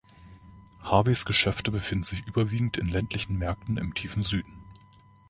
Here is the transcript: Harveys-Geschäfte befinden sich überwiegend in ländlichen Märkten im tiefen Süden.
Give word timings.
Harveys-Geschäfte 0.81 1.69
befinden 1.69 2.03
sich 2.03 2.25
überwiegend 2.25 2.75
in 2.77 2.89
ländlichen 2.89 3.37
Märkten 3.37 3.77
im 3.77 3.93
tiefen 3.93 4.23
Süden. 4.23 4.63